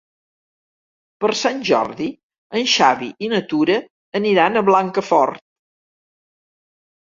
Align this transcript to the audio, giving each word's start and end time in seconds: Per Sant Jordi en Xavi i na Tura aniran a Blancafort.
Per 1.25 1.29
Sant 1.41 1.59
Jordi 1.69 2.07
en 2.61 2.65
Xavi 2.71 3.11
i 3.27 3.29
na 3.35 3.43
Tura 3.53 3.77
aniran 4.21 4.59
a 4.59 4.65
Blancafort. 4.71 5.45